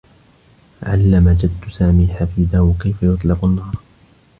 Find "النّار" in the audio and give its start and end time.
3.45-3.75